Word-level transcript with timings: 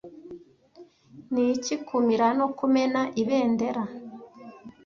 Niki 1.33 1.75
kumira 1.87 2.27
no 2.37 2.47
kumena 2.57 3.01
Ibendera 3.21 3.83